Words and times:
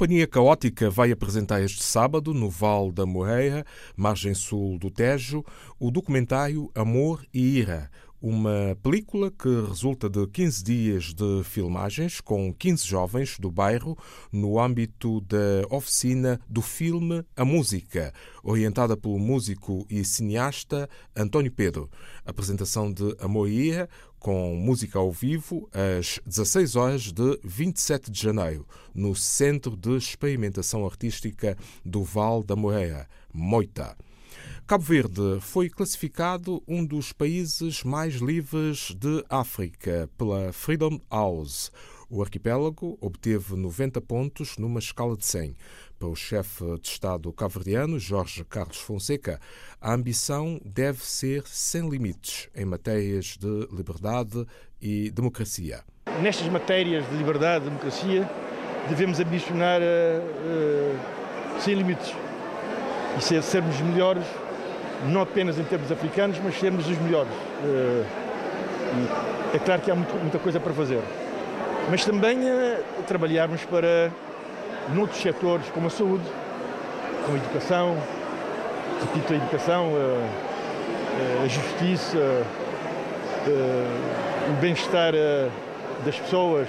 Companhia 0.00 0.26
Caótica 0.26 0.88
vai 0.88 1.12
apresentar 1.12 1.60
este 1.60 1.82
sábado, 1.82 2.32
no 2.32 2.48
Val 2.48 2.90
da 2.90 3.04
Moreira, 3.04 3.66
margem 3.94 4.32
sul 4.32 4.78
do 4.78 4.90
Tejo, 4.90 5.44
o 5.78 5.90
documentário 5.90 6.70
Amor 6.74 7.22
e 7.34 7.58
Ira, 7.58 7.90
uma 8.18 8.76
película 8.82 9.30
que 9.30 9.48
resulta 9.68 10.08
de 10.08 10.26
15 10.26 10.64
dias 10.64 11.14
de 11.14 11.42
filmagens 11.44 12.18
com 12.18 12.52
15 12.52 12.86
jovens 12.86 13.38
do 13.38 13.50
bairro 13.50 13.96
no 14.32 14.58
âmbito 14.58 15.20
da 15.20 15.66
oficina 15.70 16.40
do 16.48 16.62
filme 16.62 17.22
A 17.36 17.44
Música, 17.44 18.12
orientada 18.42 18.96
pelo 18.96 19.18
músico 19.18 19.86
e 19.90 20.04
cineasta 20.04 20.88
António 21.16 21.52
Pedro. 21.52 21.90
Apresentação 22.24 22.92
de 22.92 23.14
Amoria 23.18 23.88
com 24.20 24.54
música 24.54 24.98
ao 24.98 25.10
vivo 25.10 25.68
às 25.72 26.20
16 26.26 26.76
horas 26.76 27.02
de 27.10 27.40
27 27.42 28.10
de 28.10 28.22
janeiro, 28.22 28.66
no 28.94 29.16
Centro 29.16 29.74
de 29.74 29.96
Experimentação 29.96 30.84
Artística 30.84 31.56
do 31.84 32.04
Val 32.04 32.42
da 32.44 32.54
Moreira, 32.54 33.08
Moita. 33.32 33.96
Cabo 34.66 34.84
Verde 34.84 35.40
foi 35.40 35.68
classificado 35.68 36.62
um 36.68 36.84
dos 36.84 37.12
países 37.12 37.82
mais 37.82 38.16
livres 38.16 38.94
de 38.94 39.24
África 39.28 40.08
pela 40.16 40.52
Freedom 40.52 41.00
House. 41.10 41.72
O 42.10 42.20
arquipélago 42.20 42.98
obteve 43.00 43.54
90 43.54 44.00
pontos 44.00 44.58
numa 44.58 44.80
escala 44.80 45.16
de 45.16 45.24
100. 45.24 45.54
Para 45.96 46.08
o 46.08 46.16
chefe 46.16 46.64
de 46.80 46.88
Estado 46.88 47.32
cabo-verdiano, 47.32 48.00
Jorge 48.00 48.44
Carlos 48.44 48.78
Fonseca, 48.78 49.40
a 49.80 49.94
ambição 49.94 50.60
deve 50.64 51.04
ser 51.04 51.44
sem 51.46 51.88
limites 51.88 52.48
em 52.54 52.64
matérias 52.64 53.36
de 53.38 53.68
liberdade 53.72 54.44
e 54.82 55.10
democracia. 55.12 55.84
Nestas 56.20 56.48
matérias 56.48 57.08
de 57.08 57.16
liberdade 57.16 57.66
e 57.66 57.68
democracia, 57.68 58.28
devemos 58.88 59.20
ambicionar 59.20 59.80
uh, 59.80 59.84
uh, 59.84 61.60
sem 61.60 61.74
limites 61.74 62.12
e 63.16 63.22
ser, 63.22 63.42
sermos 63.42 63.80
melhores 63.80 64.24
não 65.06 65.22
apenas 65.22 65.58
em 65.58 65.64
termos 65.64 65.90
africanos, 65.90 66.38
mas 66.42 66.58
sermos 66.58 66.86
os 66.86 66.98
melhores. 66.98 67.32
Eh, 67.64 68.04
é 69.54 69.58
claro 69.58 69.80
que 69.80 69.90
há 69.90 69.94
muita 69.94 70.38
coisa 70.38 70.60
para 70.60 70.72
fazer, 70.74 71.00
mas 71.90 72.04
também 72.04 72.48
eh, 72.48 72.80
trabalharmos 73.06 73.64
para, 73.64 74.10
noutros 74.94 75.20
setores, 75.20 75.66
como 75.74 75.88
a 75.88 75.90
saúde, 75.90 76.24
como 77.26 77.36
a 77.36 77.40
educação, 77.40 77.96
repito, 79.00 79.32
a 79.32 79.36
educação, 79.36 79.90
a, 79.94 81.44
a 81.44 81.48
justiça, 81.48 82.46
o 84.48 84.60
bem-estar 84.60 85.12
das 86.04 86.18
pessoas, 86.18 86.68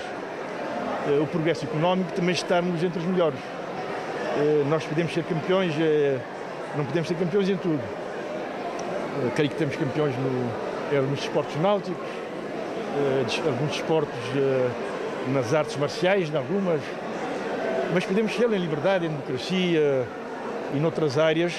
o 1.21 1.27
progresso 1.27 1.65
económico, 1.65 2.11
também 2.13 2.33
estarmos 2.33 2.83
entre 2.83 2.99
os 2.99 3.05
melhores. 3.05 3.39
Nós 4.69 4.83
podemos 4.85 5.13
ser 5.13 5.23
campeões, 5.23 5.73
não 6.75 6.85
podemos 6.85 7.07
ser 7.07 7.15
campeões 7.15 7.49
em 7.49 7.57
tudo 7.57 7.81
eh, 9.11 9.31
creio 9.35 9.49
que 9.49 9.57
temos 9.57 9.75
campeões 9.75 10.15
no, 10.15 11.01
nos 11.09 11.19
esportes 11.19 11.59
náuticos, 11.61 12.07
eh, 12.97 13.47
alguns 13.47 13.75
esportes 13.75 14.17
eh, 14.35 14.69
nas 15.29 15.53
artes 15.53 15.75
marciais, 15.77 16.29
em 16.29 16.35
algumas, 16.35 16.81
mas 17.93 18.05
podemos 18.05 18.33
ser 18.33 18.51
em 18.51 18.59
liberdade, 18.59 19.05
em 19.05 19.09
democracia 19.09 20.07
e 20.73 20.79
noutras 20.79 21.17
áreas 21.17 21.53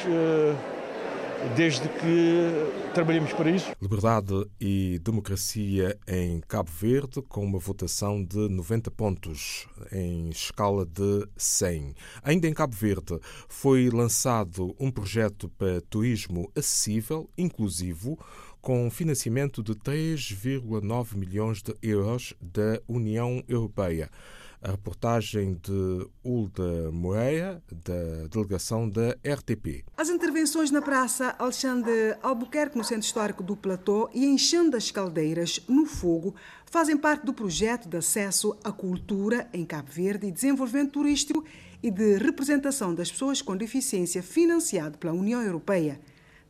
desde 1.56 1.88
que 1.88 2.92
trabalhemos 2.94 3.33
para 3.33 3.50
isso. 3.50 3.72
Liberdade 3.80 4.46
e 4.60 5.00
democracia 5.02 5.98
em 6.06 6.40
Cabo 6.40 6.70
Verde, 6.70 7.20
com 7.22 7.44
uma 7.44 7.58
votação 7.58 8.22
de 8.22 8.48
90 8.48 8.90
pontos 8.92 9.67
em 9.90 10.29
escala 10.30 10.86
de 10.86 11.27
100. 11.36 11.94
Ainda 12.23 12.46
em 12.46 12.55
Cabo 12.55 12.74
Verde 12.74 13.18
foi 13.48 13.90
lançado 13.90 14.74
um 14.79 14.90
projeto 14.90 15.48
para 15.48 15.80
turismo 15.80 16.50
acessível, 16.56 17.29
inclusivo, 17.36 18.18
com 18.62 18.89
financiamento 18.89 19.61
de 19.61 19.74
3,9 19.74 21.17
milhões 21.17 21.61
de 21.61 21.74
euros 21.83 22.33
da 22.40 22.80
União 22.86 23.42
Europeia. 23.48 24.08
A 24.62 24.70
reportagem 24.70 25.61
de 25.61 26.06
Hulda 26.24 26.92
Moreira, 26.92 27.61
da 27.84 28.28
delegação 28.30 28.89
da 28.89 29.11
RTP. 29.24 29.84
As 29.96 30.08
intervenções 30.08 30.70
na 30.70 30.80
Praça 30.80 31.34
Alexandre 31.36 32.17
Albuquerque, 32.23 32.78
no 32.78 32.84
Centro 32.84 33.05
Histórico 33.05 33.42
do 33.42 33.56
Platô, 33.56 34.08
e 34.14 34.24
enchendo 34.24 34.77
as 34.77 34.92
caldeiras 34.92 35.61
no 35.68 35.84
fogo 35.84 36.36
fazem 36.64 36.96
parte 36.96 37.27
do 37.27 37.34
projeto 37.34 37.89
de 37.89 37.96
acesso 37.96 38.56
à 38.62 38.70
cultura 38.70 39.48
em 39.52 39.64
Cabo 39.64 39.90
Verde 39.90 40.29
e 40.29 40.30
desenvolvimento 40.30 40.92
turístico 40.92 41.44
e 41.83 41.90
de 41.90 42.18
representação 42.18 42.94
das 42.94 43.11
pessoas 43.11 43.42
com 43.42 43.56
deficiência 43.56 44.23
financiado 44.23 44.96
pela 44.96 45.12
União 45.12 45.42
Europeia. 45.42 45.98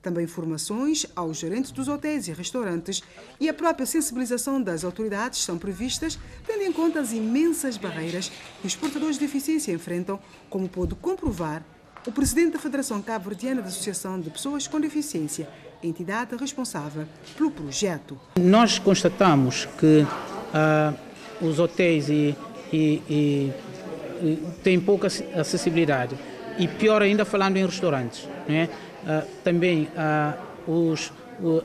Também 0.02 0.26
formações 0.26 1.06
aos 1.14 1.38
gerentes 1.38 1.70
dos 1.70 1.86
hotéis 1.86 2.26
e 2.26 2.32
restaurantes 2.32 3.04
e 3.38 3.48
a 3.48 3.54
própria 3.54 3.86
sensibilização 3.86 4.60
das 4.60 4.82
autoridades 4.82 5.38
são 5.44 5.56
previstas, 5.56 6.18
tendo 6.44 6.64
em 6.64 6.72
conta 6.72 6.98
as 6.98 7.12
imensas 7.12 7.76
barreiras 7.76 8.30
que 8.60 8.66
os 8.66 8.74
portadores 8.74 9.14
de 9.16 9.20
deficiência 9.20 9.70
enfrentam, 9.70 10.18
como 10.50 10.68
pôde 10.68 10.96
comprovar 10.96 11.62
o 12.04 12.10
presidente 12.10 12.54
da 12.54 12.58
Federação 12.58 13.00
Cabo-Verdiana 13.00 13.62
da 13.62 13.68
Associação 13.68 14.20
de 14.20 14.28
Pessoas 14.28 14.66
com 14.66 14.80
Deficiência, 14.80 15.48
entidade 15.80 16.34
responsável 16.34 17.06
pelo 17.36 17.52
projeto. 17.52 18.18
Nós 18.40 18.80
constatamos 18.80 19.68
que 19.78 20.02
uh, 20.02 21.46
os 21.46 21.60
hotéis 21.60 22.08
e, 22.08 22.36
e, 22.72 23.00
e, 23.08 23.52
têm 24.64 24.80
pouca 24.80 25.06
acessibilidade 25.06 26.18
e 26.58 26.66
pior 26.66 27.02
ainda 27.02 27.24
falando 27.24 27.56
em 27.56 27.64
restaurantes. 27.64 28.28
Né? 28.48 28.68
Uh, 28.68 28.91
também 29.42 29.88
uh, 29.96 30.70
os, 30.70 31.12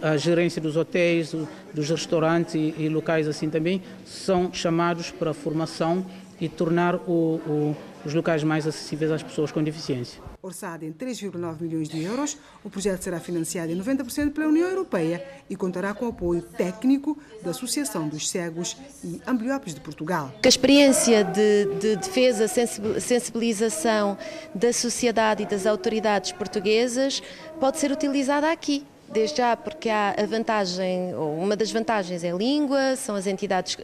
a 0.02 0.18
gerência 0.18 0.62
dos 0.62 0.76
hotéis, 0.76 1.36
dos 1.74 1.90
restaurantes 1.90 2.56
e, 2.56 2.74
e, 2.78 2.90
locais 2.90 3.28
assim 3.28 3.50
também 3.50 3.82
são 4.06 4.52
chamados 4.52 5.12
para 5.12 5.34
formação 5.34 6.06
e 6.40 6.48
tornar 6.50 6.96
o, 6.96 7.42
o, 7.46 7.76
os 8.08 8.14
locais 8.14 8.42
mais 8.42 8.66
acessíveis 8.66 9.12
às 9.12 9.22
pessoas 9.22 9.52
com 9.52 9.62
deficiência. 9.62 10.24
Orçado 10.42 10.86
em 10.86 10.94
3,9 10.94 11.62
milhões 11.62 11.90
de 11.90 12.02
euros, 12.02 12.38
o 12.64 12.70
projeto 12.70 13.04
será 13.04 13.20
financiado 13.20 13.70
em 13.70 13.78
90% 13.78 14.32
pela 14.32 14.48
União 14.48 14.70
Europeia 14.70 15.24
e 15.50 15.58
contará 15.58 15.94
com 15.94 16.06
o 16.06 16.10
apoio 16.10 16.42
técnico 16.42 17.18
da 17.44 17.52
Associação 17.52 18.08
dos 18.08 18.30
Cegos 18.30 18.78
e 19.04 19.22
Ambliopes 19.28 19.76
de 19.76 19.82
Portugal. 19.82 20.32
A 20.44 20.48
experiência 20.48 21.26
de, 21.26 21.66
de 21.80 21.96
defesa, 21.98 22.48
sensibilização 22.48 24.18
da 24.56 24.72
sociedade 24.72 25.44
e 25.44 25.46
das 25.46 25.66
autoridades 25.66 26.32
portuguesas 26.32 27.22
pode 27.60 27.78
ser 27.78 27.92
utilizada 27.92 28.50
aqui 28.50 28.86
desde 29.12 29.38
já 29.38 29.56
porque 29.56 29.90
há 29.90 30.16
a 30.18 30.26
vantagem, 30.26 31.16
ou 31.16 31.38
uma 31.38 31.56
das 31.56 31.72
vantagens 31.72 32.24
é 32.24 32.32
a 32.32 32.36
língua, 32.36 32.96
são 32.96 33.16
as 33.16 33.28
entidades, 33.28 33.76
uh, 33.76 33.80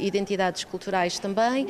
identidades 0.00 0.64
culturais 0.64 1.18
também, 1.18 1.66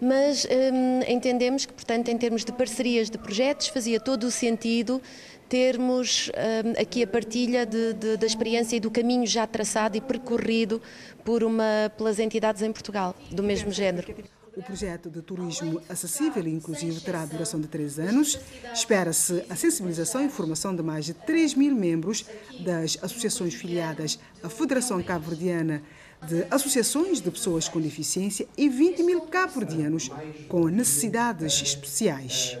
mas 0.00 0.46
um, 0.46 1.00
entendemos 1.12 1.66
que, 1.66 1.72
portanto, 1.72 2.08
em 2.08 2.16
termos 2.16 2.44
de 2.44 2.52
parcerias 2.52 3.10
de 3.10 3.18
projetos, 3.18 3.68
fazia 3.68 3.98
todo 3.98 4.24
o 4.24 4.30
sentido 4.30 5.00
termos 5.48 6.30
um, 6.64 6.80
aqui 6.80 7.02
a 7.02 7.06
partilha 7.06 7.64
de, 7.64 7.92
de, 7.94 8.16
da 8.16 8.26
experiência 8.26 8.76
e 8.76 8.80
do 8.80 8.90
caminho 8.90 9.26
já 9.26 9.46
traçado 9.46 9.96
e 9.96 10.00
percorrido 10.00 10.82
por 11.24 11.44
uma, 11.44 11.90
pelas 11.96 12.18
entidades 12.18 12.62
em 12.62 12.72
Portugal, 12.72 13.14
do 13.30 13.42
mesmo 13.42 13.70
género. 13.70 14.12
O 14.56 14.62
projeto 14.62 15.10
de 15.10 15.20
turismo 15.20 15.82
acessível 15.86 16.46
e 16.46 16.50
inclusivo 16.50 16.98
terá 17.02 17.26
duração 17.26 17.60
de 17.60 17.68
três 17.68 17.98
anos. 17.98 18.38
Espera-se 18.72 19.44
a 19.50 19.54
sensibilização 19.54 20.24
e 20.24 20.30
formação 20.30 20.74
de 20.74 20.82
mais 20.82 21.04
de 21.04 21.12
3 21.12 21.52
mil 21.54 21.74
membros 21.74 22.24
das 22.64 22.96
associações 23.02 23.52
filiadas 23.52 24.18
à 24.42 24.48
Federação 24.48 25.02
Cabo-Verdiana 25.02 25.82
de 26.26 26.46
Associações 26.50 27.20
de 27.20 27.30
Pessoas 27.30 27.68
com 27.68 27.78
Deficiência 27.78 28.48
e 28.56 28.66
20 28.66 29.02
mil 29.02 29.20
cabo-verdianos 29.22 30.10
com 30.48 30.68
necessidades 30.68 31.60
especiais. 31.60 32.56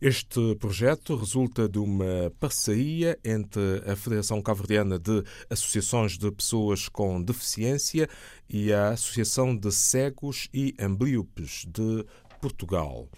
Este 0.00 0.54
projeto 0.54 1.16
resulta 1.16 1.68
de 1.68 1.80
uma 1.80 2.32
parceria 2.38 3.18
entre 3.24 3.82
a 3.84 3.96
Federação 3.96 4.40
Cabo-Verdiana 4.40 4.96
de 4.96 5.24
Associações 5.50 6.16
de 6.16 6.30
Pessoas 6.30 6.88
com 6.88 7.20
Deficiência 7.20 8.08
e 8.48 8.72
a 8.72 8.90
Associação 8.90 9.56
de 9.56 9.72
Cegos 9.72 10.48
e 10.54 10.72
Amblíopes 10.78 11.64
de 11.66 12.06
Portugal. 12.40 13.08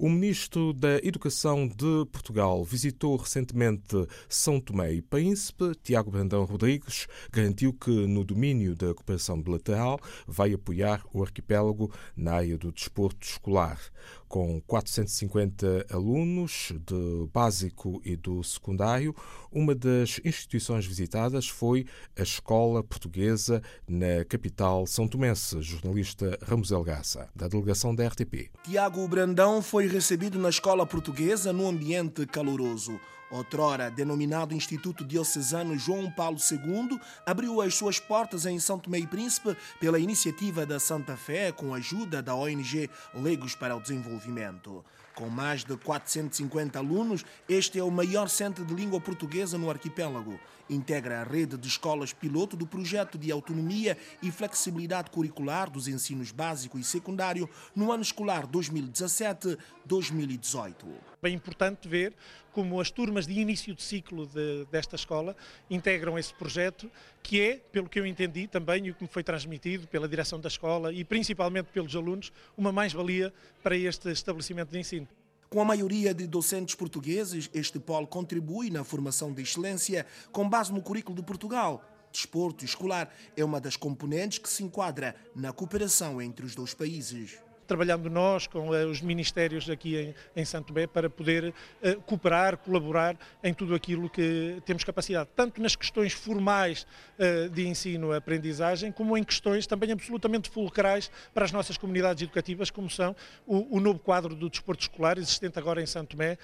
O 0.00 0.08
ministro 0.08 0.72
da 0.72 0.98
Educação 0.98 1.66
de 1.66 2.06
Portugal 2.12 2.64
visitou 2.64 3.16
recentemente 3.16 3.96
São 4.28 4.60
Tomé 4.60 4.92
e 4.92 5.02
Príncipe. 5.02 5.74
Tiago 5.82 6.12
Brandão 6.12 6.44
Rodrigues 6.44 7.08
garantiu 7.32 7.72
que, 7.72 7.90
no 7.90 8.22
domínio 8.22 8.76
da 8.76 8.94
cooperação 8.94 9.42
bilateral, 9.42 9.98
vai 10.24 10.52
apoiar 10.52 11.04
o 11.12 11.20
arquipélago 11.20 11.92
na 12.16 12.34
área 12.34 12.56
do 12.56 12.70
desporto 12.70 13.26
escolar. 13.26 13.80
Com 14.28 14.60
450 14.66 15.86
alunos 15.90 16.72
do 16.86 17.30
básico 17.32 18.00
e 18.04 18.14
do 18.14 18.42
secundário. 18.44 19.14
Uma 19.50 19.74
das 19.74 20.20
instituições 20.24 20.86
visitadas 20.86 21.48
foi 21.48 21.86
a 22.16 22.22
Escola 22.22 22.82
Portuguesa 22.84 23.62
na 23.88 24.24
capital 24.28 24.86
são 24.86 25.08
tomense. 25.08 25.60
Jornalista 25.62 26.38
Ramos 26.42 26.70
Elgaça, 26.70 27.28
da 27.34 27.48
delegação 27.48 27.94
da 27.94 28.06
RTP. 28.06 28.50
Tiago 28.64 29.06
Brandão 29.08 29.62
foi 29.62 29.86
recebido 29.86 30.38
na 30.38 30.50
Escola 30.50 30.86
Portuguesa 30.86 31.52
num 31.52 31.68
ambiente 31.68 32.26
caloroso. 32.26 33.00
Outrora 33.30 33.90
denominado 33.90 34.54
Instituto 34.54 35.04
Diocesano 35.04 35.78
João 35.78 36.10
Paulo 36.10 36.38
II, 36.38 36.98
abriu 37.26 37.60
as 37.60 37.74
suas 37.74 38.00
portas 38.00 38.46
em 38.46 38.58
São 38.58 38.78
Tomé 38.78 39.00
e 39.00 39.06
Príncipe 39.06 39.54
pela 39.78 39.98
iniciativa 39.98 40.64
da 40.64 40.80
Santa 40.80 41.16
Fé 41.16 41.52
com 41.52 41.74
a 41.74 41.76
ajuda 41.76 42.22
da 42.22 42.34
ONG 42.34 42.88
Legos 43.14 43.54
para 43.54 43.76
o 43.76 43.80
Desenvolvimento. 43.80 44.82
Com 45.18 45.28
mais 45.28 45.64
de 45.64 45.76
450 45.76 46.78
alunos, 46.78 47.24
este 47.48 47.76
é 47.76 47.82
o 47.82 47.90
maior 47.90 48.28
centro 48.28 48.64
de 48.64 48.72
língua 48.72 49.00
portuguesa 49.00 49.58
no 49.58 49.68
arquipélago. 49.68 50.38
Integra 50.70 51.22
a 51.22 51.24
rede 51.24 51.56
de 51.56 51.66
escolas 51.66 52.12
piloto 52.12 52.56
do 52.56 52.64
projeto 52.64 53.18
de 53.18 53.32
autonomia 53.32 53.98
e 54.22 54.30
flexibilidade 54.30 55.10
curricular 55.10 55.68
dos 55.68 55.88
ensinos 55.88 56.30
básico 56.30 56.78
e 56.78 56.84
secundário 56.84 57.50
no 57.74 57.90
ano 57.90 58.04
escolar 58.04 58.46
2017-2018. 58.46 60.74
É 61.22 61.28
importante 61.28 61.88
ver 61.88 62.14
como 62.52 62.80
as 62.80 62.90
turmas 62.90 63.26
de 63.26 63.32
início 63.32 63.74
de 63.74 63.82
ciclo 63.82 64.26
de, 64.26 64.64
desta 64.70 64.94
escola 64.94 65.36
integram 65.68 66.16
esse 66.16 66.32
projeto, 66.32 66.90
que 67.22 67.40
é, 67.40 67.56
pelo 67.72 67.88
que 67.88 67.98
eu 67.98 68.06
entendi 68.06 68.46
também 68.46 68.86
e 68.86 68.90
o 68.90 68.94
que 68.94 69.02
me 69.02 69.08
foi 69.08 69.24
transmitido 69.24 69.88
pela 69.88 70.08
direção 70.08 70.40
da 70.40 70.48
escola 70.48 70.92
e 70.92 71.04
principalmente 71.04 71.66
pelos 71.66 71.94
alunos, 71.96 72.32
uma 72.56 72.70
mais-valia 72.70 73.32
para 73.62 73.76
este 73.76 74.10
estabelecimento 74.10 74.70
de 74.70 74.78
ensino. 74.78 75.08
Com 75.50 75.60
a 75.60 75.64
maioria 75.64 76.14
de 76.14 76.26
docentes 76.26 76.74
portugueses, 76.74 77.50
este 77.52 77.80
polo 77.80 78.06
contribui 78.06 78.70
na 78.70 78.84
formação 78.84 79.32
de 79.32 79.42
excelência 79.42 80.06
com 80.30 80.48
base 80.48 80.72
no 80.72 80.82
currículo 80.82 81.16
de 81.16 81.22
Portugal. 81.22 81.82
Desporto 82.12 82.64
escolar 82.64 83.12
é 83.36 83.44
uma 83.44 83.60
das 83.60 83.76
componentes 83.76 84.38
que 84.38 84.48
se 84.48 84.62
enquadra 84.62 85.16
na 85.34 85.52
cooperação 85.52 86.22
entre 86.22 86.46
os 86.46 86.54
dois 86.54 86.74
países 86.74 87.38
trabalhando 87.68 88.08
nós 88.08 88.46
com 88.46 88.70
uh, 88.70 88.86
os 88.88 89.00
ministérios 89.02 89.68
aqui 89.68 89.96
em, 89.96 90.14
em 90.34 90.44
Santo 90.44 90.72
Bé 90.72 90.86
para 90.86 91.08
poder 91.08 91.54
uh, 91.82 92.00
cooperar, 92.02 92.56
colaborar 92.56 93.16
em 93.44 93.52
tudo 93.52 93.74
aquilo 93.74 94.08
que 94.08 94.60
temos 94.64 94.82
capacidade, 94.82 95.28
tanto 95.36 95.60
nas 95.60 95.76
questões 95.76 96.12
formais 96.12 96.86
uh, 97.18 97.48
de 97.50 97.68
ensino-aprendizagem, 97.68 98.90
como 98.90 99.16
em 99.16 99.22
questões 99.22 99.66
também 99.66 99.92
absolutamente 99.92 100.48
fulcrais 100.48 101.10
para 101.34 101.44
as 101.44 101.52
nossas 101.52 101.76
comunidades 101.76 102.22
educativas, 102.22 102.70
como 102.70 102.88
são 102.88 103.14
o, 103.46 103.76
o 103.76 103.80
novo 103.80 103.98
quadro 103.98 104.34
do 104.34 104.48
desporto 104.48 104.82
escolar 104.82 105.18
existente 105.18 105.58
agora 105.58 105.82
em 105.82 105.86
Santo 105.86 106.16
Tomé. 106.16 106.38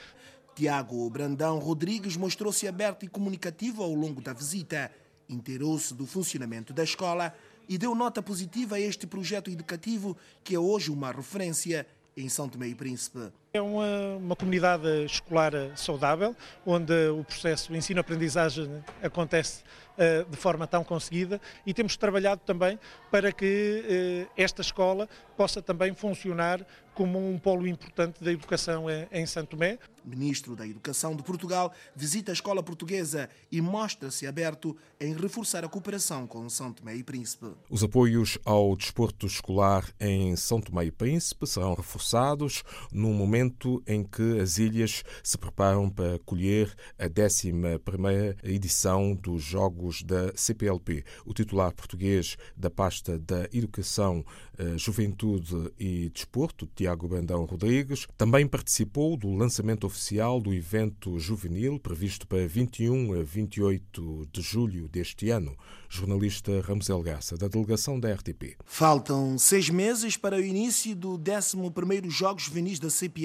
Tiago 0.55 1.09
Brandão 1.11 1.59
Rodrigues 1.59 2.17
mostrou-se 2.17 2.69
aberto 2.69 3.05
e 3.05 3.09
comunicativo 3.09 3.83
ao 3.83 3.93
longo 3.93 4.21
da 4.21 4.33
visita. 4.33 4.91
Inteirou-se 5.29 5.95
do 5.95 6.07
funcionamento 6.07 6.73
da 6.73 6.85
escola 6.85 7.35
e 7.69 7.79
deu 7.79 7.95
nota 7.95 8.23
positiva 8.23 8.77
a 8.77 8.81
este 8.81 9.07
projeto 9.07 9.51
educativo 9.51 10.17
que 10.43 10.55
é 10.55 10.59
hoje 10.59 10.91
uma 10.91 11.13
referência 11.13 11.87
em 12.17 12.29
São 12.29 12.49
Tomé 12.49 12.69
e 12.69 12.75
Príncipe. 12.75 13.33
É 13.57 13.63
uma, 13.63 14.17
uma 14.17 14.35
comunidade 14.35 15.05
escolar 15.05 15.53
saudável, 15.77 16.35
onde 16.67 16.93
o 17.11 17.23
processo 17.23 17.71
de 17.71 17.79
ensino-aprendizagem 17.79 18.83
acontece 19.01 19.63
uh, 19.95 20.29
de 20.29 20.37
forma 20.37 20.67
tão 20.67 20.83
conseguida 20.83 21.41
e 21.65 21.73
temos 21.73 21.97
trabalhado 21.97 22.41
também 22.45 22.79
para 23.13 23.31
que 23.31 24.27
uh, 24.27 24.33
esta 24.37 24.61
escola 24.61 25.09
possa 25.37 25.63
também 25.63 25.95
funcionar 25.95 26.67
como 26.95 27.19
um 27.19 27.39
polo 27.39 27.67
importante 27.67 28.23
da 28.23 28.33
educação 28.33 28.89
em, 28.89 29.07
em 29.11 29.27
Santo 29.27 29.51
Tomé. 29.51 29.79
Ministro 30.05 30.55
da 30.55 30.67
Educação 30.67 31.17
de 31.17 31.23
Portugal 31.23 31.73
visita 31.97 32.31
a 32.31 32.35
escola 32.35 32.63
portuguesa 32.63 33.29
e 33.51 33.61
mostra-se 33.61 34.27
aberto 34.27 34.77
em 35.01 35.15
reforçar 35.15 35.65
a 35.65 35.69
cooperação 35.69 36.27
com 36.27 36.49
São 36.49 36.73
Tomé 36.73 36.95
e 36.95 37.03
Príncipe. 37.03 37.47
Os 37.69 37.83
apoios 37.83 38.39
ao 38.45 38.77
desporto 38.77 39.27
escolar 39.27 39.85
em 39.99 40.37
São 40.37 40.61
Tomé 40.61 40.85
e 40.85 40.91
Príncipe 40.93 41.47
serão 41.47 41.75
reforçados 41.75 42.63
num 42.93 43.13
momento 43.15 43.44
em 43.87 44.03
que 44.03 44.41
as 44.41 44.59
ilhas 44.59 45.03
se 45.23 45.37
preparam 45.39 45.89
para 45.91 46.15
acolher 46.17 46.75
a 46.99 47.09
11ª 47.09 48.37
edição 48.43 49.15
dos 49.15 49.43
Jogos 49.43 50.03
da 50.03 50.33
CPLP. 50.37 51.05
O 51.25 51.33
titular 51.33 51.73
português 51.73 52.37
da 52.57 52.71
pasta 52.71 53.19
da 53.19 53.49
Educação, 53.53 54.25
eh, 54.59 54.77
Juventude 54.77 55.73
e 55.79 56.11
Desporto, 56.11 56.69
Tiago 56.75 57.09
Bandão 57.09 57.45
Rodrigues, 57.45 58.07
também 58.17 58.47
participou 58.47 59.17
do 59.17 59.33
lançamento 59.35 59.87
oficial 59.87 60.41
do 60.41 60.53
evento 60.53 61.19
juvenil 61.19 61.79
previsto 61.79 62.27
para 62.27 62.47
21 62.47 63.21
a 63.21 63.23
28 63.23 64.29
de 64.33 64.43
julho 64.43 64.89
deste 64.89 65.31
ano. 65.31 65.57
Jornalista 65.89 66.61
Ramos 66.61 66.89
Elgaça, 66.89 67.37
da 67.37 67.47
delegação 67.47 68.01
da 68.01 68.13
RTP. 68.13 68.57
Faltam 68.65 69.39
seis 69.39 69.71
meses 69.71 70.17
para 70.17 70.37
o 70.37 70.41
início 70.41 70.95
do 70.97 71.17
11º 71.17 72.11
Jogos 72.11 72.45
Juvenis 72.45 72.81
da 72.81 72.91
CPLP, 72.91 73.25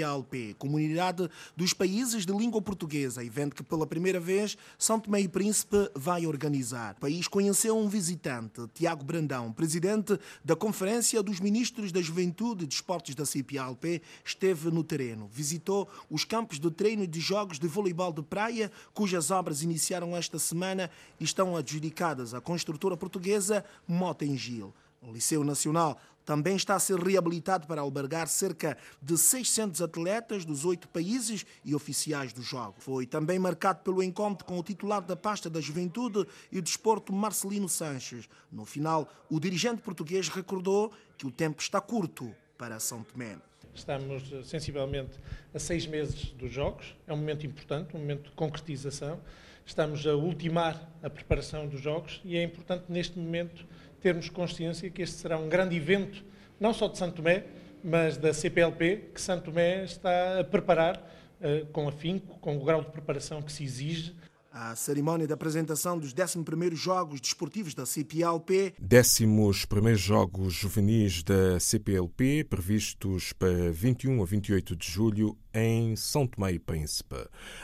Comunidade 0.58 1.30
dos 1.56 1.74
Países 1.74 2.26
de 2.26 2.34
Língua 2.34 2.62
Portuguesa, 2.62 3.24
evento 3.24 3.56
que 3.56 3.64
pela 3.64 3.86
primeira 3.86 4.20
vez 4.20 4.58
São 4.78 5.00
Tomé 5.00 5.22
e 5.22 5.28
Príncipe 5.28 5.90
vai 5.94 6.26
organizar. 6.26 6.96
O 6.98 7.02
país 7.02 7.28
conheceu 7.28 7.78
um 7.78 7.88
visitante, 7.88 8.68
Tiago 8.74 9.04
Brandão, 9.04 9.52
presidente 9.52 10.20
da 10.44 10.56
Conferência 10.56 11.22
dos 11.22 11.40
Ministros 11.40 11.92
da 11.92 12.02
Juventude 12.02 12.64
e 12.64 12.68
Desportos 12.68 13.16
da 13.16 13.26
CPLP, 13.26 14.02
esteve 14.24 14.72
no 14.72 14.84
terreno. 14.84 15.30
Visitou 15.32 15.88
os 16.10 16.24
campos 16.24 16.60
de 16.60 16.72
treino 16.72 17.06
de 17.06 17.20
jogos 17.20 17.60
de 17.60 17.68
voleibol 17.68 18.12
de 18.12 18.22
praia, 18.22 18.72
cujas 18.94 19.32
obras 19.32 19.62
iniciaram 19.64 20.16
esta 20.16 20.40
semana 20.40 20.90
e 21.20 21.24
estão 21.24 21.56
adjudicadas 21.56 22.34
à 22.34 22.42
construtora 22.42 22.98
portuguesa 22.98 23.64
Motengil. 23.88 24.74
O 25.02 25.14
Liceu 25.14 25.44
Nacional 25.44 25.98
também 26.30 26.56
está 26.56 26.76
a 26.76 26.80
ser 26.80 27.00
reabilitado 27.00 27.66
para 27.66 27.82
albergar 27.82 28.28
cerca 28.28 28.78
de 29.02 29.18
600 29.18 29.82
atletas 29.82 30.46
dos 30.46 30.64
oito 30.64 30.88
países 30.88 31.44
e 31.66 31.74
oficiais 31.74 32.32
do 32.32 32.44
jogo. 32.44 32.76
Foi 32.78 33.08
também 33.08 33.40
marcado 33.40 33.80
pelo 33.80 34.04
encontro 34.04 34.46
com 34.46 34.60
o 34.60 34.62
titular 34.62 35.02
da 35.02 35.16
pasta 35.16 35.50
da 35.50 35.60
Juventude 35.60 36.28
e 36.52 36.62
Desporto, 36.62 37.12
Marcelino 37.12 37.68
Sanches. 37.68 38.30
No 38.52 38.64
final, 38.64 39.10
o 39.28 39.40
dirigente 39.40 39.82
português 39.82 40.30
recordou 40.30 40.92
que 41.18 41.26
o 41.26 41.32
tempo 41.32 41.64
está 41.64 41.82
curto 41.82 42.32
para 42.56 42.80
São 42.80 43.02
Tomé. 43.02 43.36
Estamos 43.74 44.32
eh, 44.32 44.44
sensivelmente 44.44 45.18
a 45.52 45.58
seis 45.58 45.88
meses 45.88 46.26
dos 46.34 46.52
Jogos, 46.52 46.96
é 47.08 47.14
um 47.14 47.18
momento 47.18 47.48
importante, 47.48 47.98
um 47.98 48.00
momento 48.00 48.30
de 48.30 48.36
concretização. 48.36 49.20
Estamos 49.66 50.06
a 50.06 50.16
ultimar 50.16 50.92
a 51.02 51.10
preparação 51.10 51.68
dos 51.68 51.82
Jogos 51.82 52.22
e 52.24 52.38
é 52.38 52.44
importante 52.44 52.86
neste 52.88 53.18
momento 53.18 53.66
termos 54.00 54.30
consciência 54.30 54.90
que 54.90 55.02
este 55.02 55.18
será 55.18 55.38
um 55.38 55.50
grande 55.50 55.76
evento, 55.76 56.24
não 56.60 56.74
só 56.74 56.88
de 56.88 56.98
Santo 56.98 57.18
Tomé, 57.18 57.46
mas 57.84 58.18
da 58.18 58.34
CPLP, 58.34 59.12
que 59.14 59.22
Santo 59.22 59.46
Tomé 59.46 59.84
está 59.84 60.40
a 60.40 60.44
preparar 60.44 60.98
uh, 61.42 61.66
com 61.68 61.88
afinco, 61.88 62.38
com 62.40 62.58
o 62.58 62.64
grau 62.64 62.84
de 62.84 62.92
preparação 62.92 63.42
que 63.42 63.52
se 63.52 63.64
exige 63.64 64.14
a 64.52 64.76
cerimónia 64.76 65.28
de 65.28 65.34
apresentação 65.34 65.98
dos 65.98 66.14
11º 66.14 66.76
Jogos 66.76 67.22
Desportivos 67.22 67.74
da 67.74 67.86
CPLP. 67.86 68.74
11º 68.82 69.96
Jogos 69.96 70.54
Juvenis 70.54 71.24
da 71.24 71.60
CPLP, 71.60 72.44
previstos 72.44 73.32
para 73.34 73.72
21 73.72 74.22
a 74.22 74.26
28 74.26 74.76
de 74.76 74.88
julho 74.90 75.38
em 75.54 75.96
São 75.96 76.28
Tomé 76.28 76.54
e 76.54 76.60
Príncipe. 76.60 77.16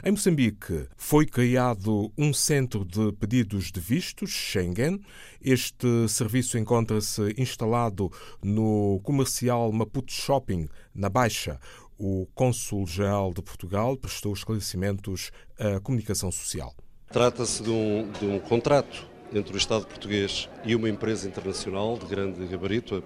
Em 0.04 0.12
Moçambique 0.12 0.88
foi 0.96 1.25
criado 1.25 2.12
um 2.18 2.34
centro 2.34 2.84
de 2.86 3.12
pedidos 3.13 3.72
de 3.72 3.80
vistos, 3.80 4.32
Schengen. 4.32 5.00
Este 5.42 6.08
serviço 6.08 6.58
encontra-se 6.58 7.34
instalado 7.38 8.12
no 8.44 9.00
comercial 9.04 9.72
Maputo 9.72 10.12
Shopping, 10.12 10.68
na 10.94 11.10
Baixa 11.10 11.60
o 11.98 12.28
Cônsul-Geral 12.34 13.34
de 13.34 13.42
Portugal 13.42 13.96
prestou 13.98 14.34
esclarecimentos 14.34 15.32
à 15.60 15.80
comunicação 15.80 16.32
social. 16.32 16.74
Trata-se 17.12 17.64
de, 17.64 17.70
um, 17.70 18.12
de 18.12 18.25
um, 18.25 18.40
contrato 18.40 19.08
entre 19.34 19.54
o 19.54 19.58
Estado 19.58 19.86
português 19.86 20.50
e 20.64 20.75
uma 20.75 20.90
empresa 20.90 21.28
internacional 21.28 21.98
de 21.98 22.06
grande 22.06 22.46
gabarito, 22.46 23.04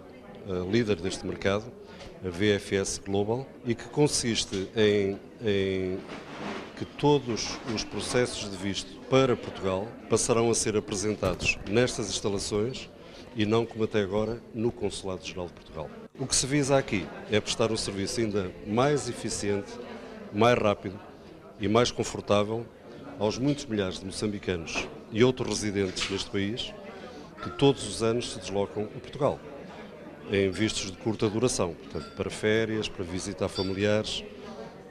líder 0.71 0.95
deste 0.95 1.25
mercado, 1.25 1.71
a 2.25 2.29
VFS 2.29 2.99
Global, 3.05 3.47
e 3.65 3.75
que 3.75 3.87
consiste 3.89 4.69
em, 4.75 5.19
em 5.41 5.97
que 6.77 6.85
todos 6.85 7.59
os 7.75 7.83
processos 7.83 8.49
de 8.49 8.57
visto 8.57 8.99
para 9.09 9.35
Portugal 9.35 9.87
passarão 10.09 10.49
a 10.49 10.55
ser 10.55 10.77
apresentados 10.77 11.59
nestas 11.69 12.09
instalações 12.09 12.89
e 13.35 13.45
não 13.45 13.65
como 13.65 13.83
até 13.83 14.01
agora 14.01 14.41
no 14.53 14.71
Consulado-Geral 14.71 15.47
de 15.47 15.53
Portugal. 15.53 15.89
O 16.19 16.27
que 16.27 16.35
se 16.35 16.45
visa 16.45 16.77
aqui 16.77 17.07
é 17.31 17.39
prestar 17.39 17.71
um 17.71 17.77
serviço 17.77 18.19
ainda 18.19 18.51
mais 18.67 19.07
eficiente, 19.07 19.71
mais 20.33 20.59
rápido 20.59 20.99
e 21.61 21.67
mais 21.69 21.91
confortável 21.91 22.65
aos 23.17 23.37
muitos 23.37 23.65
milhares 23.65 23.99
de 23.99 24.05
moçambicanos 24.05 24.85
e 25.13 25.23
outros 25.23 25.47
residentes 25.47 26.09
neste 26.09 26.29
país 26.29 26.73
que 27.41 27.49
todos 27.51 27.87
os 27.87 28.03
anos 28.03 28.33
se 28.33 28.39
deslocam 28.39 28.83
a 28.83 28.99
Portugal. 28.99 29.39
em 30.29 30.51
vistos 30.51 30.91
de 30.91 30.97
curta 30.97 31.29
duração, 31.29 31.73
portanto, 31.73 32.13
para 32.15 32.29
férias, 32.29 32.89
para 32.89 33.03
visitar 33.05 33.47
familiares, 33.47 34.23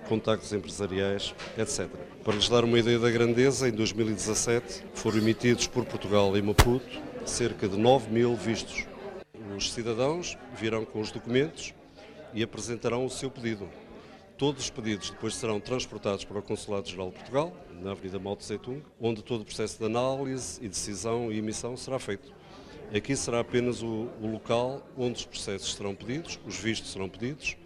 contactos 0.09 0.53
empresariais, 0.55 1.35
etc. 1.59 1.89
Para 2.25 2.35
lhes 2.35 2.49
dar 2.49 2.65
uma 2.65 2.79
ideia 2.79 2.99
da 2.99 3.11
grandeza, 3.11 3.69
em 3.69 3.73
2017 3.73 4.83
foram 4.95 5.19
emitidos 5.19 5.67
por 5.67 5.85
Portugal 5.85 6.35
e 6.37 6.43
Maputo 6.43 6.89
cerca 7.27 7.69
de 7.69 7.77
9 7.77 8.11
mil 8.11 8.35
vistos. 8.35 8.88
Os 9.59 9.73
cidadãos 9.73 10.39
virão 10.55 10.85
com 10.85 11.01
os 11.01 11.11
documentos 11.11 11.75
e 12.33 12.45
apresentarão 12.45 13.05
o 13.05 13.11
seu 13.11 13.29
pedido. 13.29 13.69
Todos 14.37 14.63
os 14.63 14.71
pedidos 14.71 15.11
depois 15.11 15.35
serão 15.35 15.59
transportados 15.59 16.25
para 16.25 16.39
o 16.39 16.43
Consulado-Geral 16.43 17.09
de 17.09 17.17
Portugal, 17.17 17.53
na 17.83 17.91
Avenida 17.91 18.21
Mao 18.21 18.37
Tse-Tung, 18.37 18.85
onde 19.01 19.21
todo 19.21 19.41
o 19.41 19.45
processo 19.45 19.77
de 19.77 19.85
análise 19.85 20.65
e 20.65 20.69
decisão 20.69 21.33
e 21.33 21.39
emissão 21.39 21.77
será 21.77 21.99
feito. 21.99 22.33
Aqui 22.95 23.17
será 23.17 23.41
apenas 23.41 23.83
o, 23.83 24.09
o 24.23 24.31
local 24.31 24.81
onde 24.97 25.15
os 25.17 25.27
processos 25.27 25.75
serão 25.75 25.93
pedidos, 25.93 26.39
os 26.47 26.57
vistos 26.57 26.93
serão 26.93 27.09
pedidos 27.09 27.57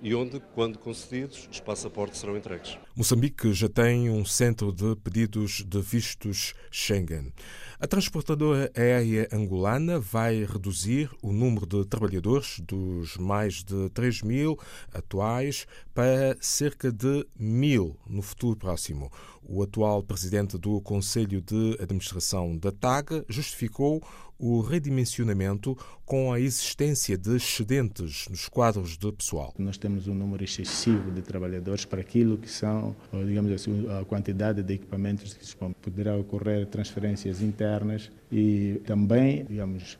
e 0.00 0.14
onde, 0.14 0.40
quando 0.54 0.78
concedidos, 0.78 1.50
os 1.52 1.60
passaportes 1.60 2.18
serão 2.18 2.34
entregues. 2.34 2.78
Moçambique 2.96 3.52
já 3.52 3.68
tem 3.68 4.08
um 4.08 4.24
centro 4.24 4.72
de 4.72 4.96
pedidos 4.96 5.62
de 5.62 5.82
vistos 5.82 6.54
Schengen. 6.70 7.30
A 7.78 7.86
transportadora 7.86 8.72
aérea 8.74 9.28
angolana 9.30 10.00
vai 10.00 10.46
reduzir 10.46 11.10
o 11.20 11.30
número 11.30 11.66
de 11.66 11.84
trabalhadores 11.84 12.58
dos 12.60 13.18
mais 13.18 13.62
de 13.62 13.90
3 13.90 14.22
mil 14.22 14.58
atuais 14.94 15.66
para 15.92 16.38
cerca 16.40 16.90
de 16.90 17.26
mil 17.38 17.98
no 18.08 18.22
futuro 18.22 18.56
próximo. 18.56 19.12
O 19.42 19.62
atual 19.62 20.02
presidente 20.02 20.56
do 20.56 20.80
Conselho 20.80 21.42
de 21.42 21.76
Administração 21.78 22.56
da 22.56 22.72
TAG 22.72 23.26
justificou 23.28 24.02
o 24.38 24.60
redimensionamento 24.60 25.76
com 26.04 26.32
a 26.32 26.38
existência 26.38 27.16
de 27.16 27.36
excedentes 27.36 28.26
nos 28.28 28.48
quadros 28.48 28.96
de 28.96 29.10
pessoal. 29.12 29.54
Nós 29.58 29.78
temos 29.78 30.06
um 30.06 30.14
número 30.14 30.44
excessivo 30.44 31.10
de 31.10 31.22
trabalhadores 31.22 31.84
para 31.84 32.00
aquilo 32.00 32.36
que 32.36 32.50
são, 32.50 32.85
digamos 33.26 33.50
assim, 33.52 33.86
a 34.00 34.04
quantidade 34.04 34.62
de 34.62 34.74
equipamentos 34.74 35.34
que 35.34 35.40
dispõem. 35.40 35.74
Poderá 35.80 36.16
ocorrer 36.16 36.66
transferências 36.66 37.40
internas 37.40 38.10
e 38.30 38.80
também, 38.84 39.44
digamos, 39.44 39.98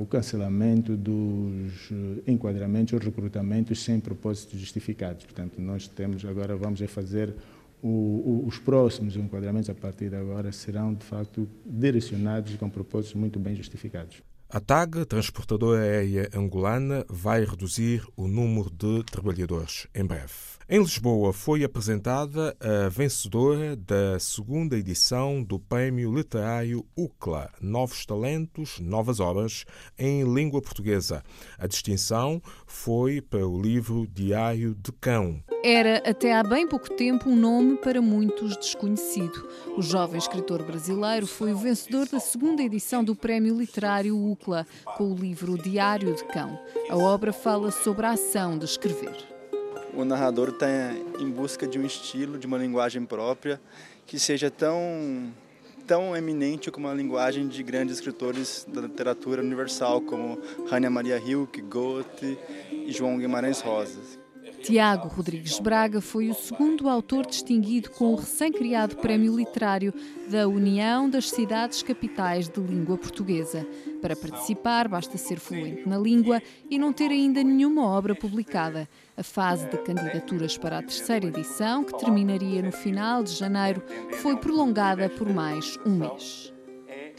o 0.00 0.06
cancelamento 0.06 0.96
dos 0.96 1.90
enquadramentos 2.26 2.94
ou 2.94 2.98
recrutamentos 2.98 3.82
sem 3.82 4.00
propósitos 4.00 4.58
justificados. 4.58 5.24
Portanto, 5.24 5.60
nós 5.60 5.88
temos 5.88 6.24
agora, 6.24 6.56
vamos 6.56 6.80
fazer 6.90 7.34
o, 7.82 7.88
o, 7.88 8.44
os 8.46 8.58
próximos 8.58 9.16
enquadramentos 9.16 9.70
a 9.70 9.74
partir 9.74 10.10
de 10.10 10.16
agora 10.16 10.50
serão 10.52 10.94
de 10.94 11.04
facto 11.04 11.48
direcionados 11.64 12.54
com 12.56 12.68
propósitos 12.68 13.14
muito 13.14 13.38
bem 13.38 13.54
justificados. 13.54 14.22
A 14.50 14.60
TAG, 14.60 15.04
transportadora 15.04 15.82
aérea 15.82 16.30
angolana, 16.34 17.04
vai 17.06 17.44
reduzir 17.44 18.02
o 18.16 18.26
número 18.26 18.70
de 18.70 19.04
trabalhadores 19.04 19.86
em 19.94 20.02
breve. 20.02 20.32
Em 20.66 20.80
Lisboa 20.80 21.34
foi 21.34 21.64
apresentada 21.64 22.56
a 22.58 22.88
vencedora 22.88 23.76
da 23.76 24.18
segunda 24.18 24.78
edição 24.78 25.42
do 25.42 25.58
Prémio 25.58 26.14
Literário 26.14 26.82
UCLA 26.96 27.50
Novos 27.60 28.06
Talentos, 28.06 28.80
Novas 28.80 29.20
Obras 29.20 29.66
em 29.98 30.24
Língua 30.24 30.62
Portuguesa. 30.62 31.22
A 31.58 31.66
distinção 31.66 32.40
foi 32.66 33.20
para 33.20 33.46
o 33.46 33.60
livro 33.60 34.06
Diário 34.06 34.74
de 34.74 34.92
Cão. 34.92 35.42
Era 35.62 35.98
até 36.08 36.34
há 36.34 36.42
bem 36.42 36.66
pouco 36.66 36.88
tempo 36.90 37.28
um 37.28 37.36
nome 37.36 37.76
para 37.76 38.00
muitos 38.00 38.56
desconhecido. 38.56 39.48
O 39.76 39.82
jovem 39.82 40.18
escritor 40.18 40.62
brasileiro 40.62 41.26
foi 41.26 41.52
o 41.52 41.56
vencedor 41.56 42.08
da 42.08 42.20
segunda 42.20 42.62
edição 42.62 43.02
do 43.02 43.14
Prémio 43.14 43.58
Literário 43.58 44.16
UCLA 44.16 44.66
com 44.96 45.12
o 45.12 45.16
livro 45.16 45.58
Diário 45.58 46.14
de 46.14 46.24
Cão. 46.24 46.58
A 46.88 46.96
obra 46.96 47.32
fala 47.32 47.70
sobre 47.70 48.06
a 48.06 48.10
ação 48.10 48.56
de 48.56 48.64
escrever 48.64 49.38
o 49.98 50.04
narrador 50.04 50.50
está 50.50 50.68
em 51.18 51.28
busca 51.28 51.66
de 51.66 51.76
um 51.76 51.84
estilo, 51.84 52.38
de 52.38 52.46
uma 52.46 52.56
linguagem 52.56 53.04
própria 53.04 53.60
que 54.06 54.16
seja 54.16 54.48
tão 54.48 55.32
tão 55.88 56.14
eminente 56.14 56.70
como 56.70 56.86
a 56.86 56.94
linguagem 56.94 57.48
de 57.48 57.62
grandes 57.64 57.96
escritores 57.96 58.64
da 58.68 58.82
literatura 58.82 59.42
universal 59.42 60.02
como 60.02 60.38
Rainer 60.68 60.90
Maria 60.90 61.18
Rilke, 61.18 61.62
Goethe 61.62 62.38
e 62.70 62.92
João 62.92 63.18
Guimarães 63.18 63.60
Rosa. 63.60 63.98
Tiago 64.62 65.08
Rodrigues 65.08 65.58
Braga 65.60 66.00
foi 66.00 66.28
o 66.28 66.34
segundo 66.34 66.88
autor 66.88 67.26
distinguido 67.26 67.90
com 67.90 68.12
o 68.12 68.16
recém-criado 68.16 68.96
Prémio 68.96 69.36
Literário 69.36 69.94
da 70.28 70.46
União 70.48 71.08
das 71.08 71.30
Cidades 71.30 71.82
Capitais 71.82 72.48
de 72.48 72.60
Língua 72.60 72.98
Portuguesa. 72.98 73.66
Para 74.02 74.16
participar, 74.16 74.88
basta 74.88 75.16
ser 75.16 75.38
fluente 75.38 75.88
na 75.88 75.98
língua 75.98 76.42
e 76.68 76.78
não 76.78 76.92
ter 76.92 77.10
ainda 77.10 77.42
nenhuma 77.42 77.86
obra 77.86 78.14
publicada. 78.14 78.88
A 79.16 79.22
fase 79.22 79.68
de 79.68 79.78
candidaturas 79.78 80.58
para 80.58 80.78
a 80.78 80.82
terceira 80.82 81.26
edição, 81.26 81.84
que 81.84 81.98
terminaria 81.98 82.60
no 82.60 82.72
final 82.72 83.22
de 83.22 83.32
janeiro, 83.32 83.82
foi 84.20 84.36
prolongada 84.36 85.08
por 85.08 85.28
mais 85.32 85.78
um 85.86 85.96
mês 85.96 86.52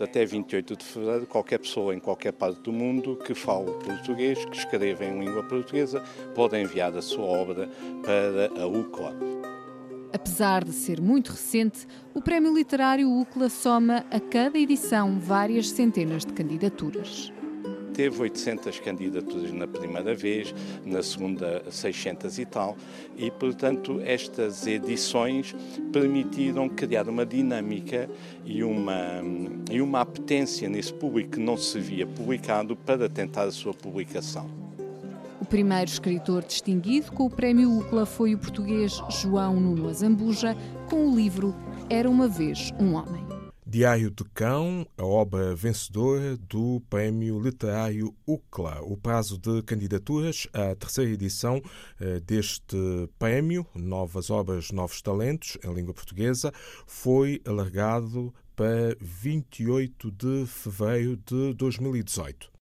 até 0.04 0.26
28 0.26 0.76
de 0.76 0.84
fevereiro, 0.84 1.26
qualquer 1.26 1.60
pessoa 1.60 1.96
em 1.96 2.00
qualquer 2.00 2.34
parte 2.34 2.62
do 2.62 2.72
mundo 2.72 3.18
que 3.18 3.34
fale 3.34 3.72
português, 3.84 4.44
que 4.46 4.58
escreva 4.58 5.06
em 5.06 5.20
língua 5.20 5.44
portuguesa, 5.44 6.04
pode 6.36 6.58
enviar 6.58 6.96
a 6.96 7.02
sua 7.02 7.26
obra 7.26 7.70
para 8.04 8.62
a 8.62 8.68
UCLA. 8.68 9.14
Apesar 10.12 10.64
de 10.64 10.74
ser 10.74 11.00
muito 11.00 11.32
recente, 11.32 11.88
o 12.14 12.22
Prémio 12.22 12.54
Literário 12.54 13.10
UCLA 13.10 13.50
soma 13.50 14.06
a 14.10 14.20
cada 14.20 14.58
edição 14.58 15.20
várias 15.20 15.70
centenas 15.70 16.26
de 16.26 16.34
candidaturas 16.34 17.32
teve 17.90 18.22
800 18.22 18.80
candidaturas 18.80 19.52
na 19.52 19.68
primeira 19.68 20.14
vez, 20.16 20.54
na 20.86 21.04
segunda 21.04 21.64
600 21.70 22.40
e 22.40 22.46
tal, 22.46 22.78
e 23.18 23.30
portanto 23.32 24.00
estas 24.04 24.66
edições 24.66 25.56
permitiram 25.92 26.70
criar 26.70 27.08
uma 27.10 27.26
dinâmica 27.26 28.10
e 28.46 28.64
uma, 28.64 29.22
e 29.70 29.82
uma 29.82 30.02
apetência 30.02 30.70
nesse 30.70 30.94
público 30.94 31.32
que 31.32 31.40
não 31.40 31.58
se 31.58 31.80
via 31.80 32.08
publicado 32.08 32.76
para 32.76 33.10
tentar 33.10 33.44
a 33.44 33.52
sua 33.52 33.74
publicação. 33.74 34.50
O 35.42 35.46
primeiro 35.46 35.90
escritor 35.90 36.44
distinguido 36.44 37.12
com 37.12 37.26
o 37.26 37.30
prémio 37.30 37.72
UCLA 37.78 38.06
foi 38.06 38.36
o 38.36 38.38
português 38.38 39.02
João 39.10 39.60
Nuno 39.60 39.90
Azambuja, 39.90 40.56
com 40.90 41.08
o 41.08 41.16
livro 41.16 41.56
Era 41.90 42.10
uma 42.10 42.28
vez 42.28 42.72
um 42.80 42.94
homem. 42.94 43.39
Diário 43.70 44.10
de 44.10 44.24
Cão, 44.34 44.84
a 44.98 45.06
obra 45.06 45.54
vencedora 45.54 46.36
do 46.38 46.82
Prémio 46.90 47.40
Literário 47.40 48.16
UCLA. 48.26 48.82
O 48.82 48.98
prazo 48.98 49.38
de 49.38 49.62
candidaturas 49.62 50.48
à 50.52 50.74
terceira 50.74 51.12
edição 51.12 51.62
eh, 52.02 52.20
deste 52.20 52.76
prémio, 53.20 53.64
Novas 53.76 54.32
Obras, 54.32 54.72
Novos 54.72 55.04
Talentos, 55.04 55.56
em 55.64 55.72
língua 55.72 55.94
portuguesa, 55.94 56.52
foi 56.88 57.44
alargado 57.46 58.34
para 58.56 58.98
28 59.00 60.12
de 60.14 60.48
fevereiro 60.48 61.16
de 61.18 61.54
2018. 61.54 62.52